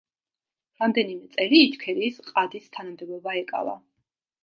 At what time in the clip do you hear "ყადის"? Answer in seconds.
2.33-2.69